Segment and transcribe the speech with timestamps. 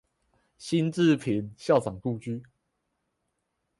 [0.57, 2.41] 辛志平校長故居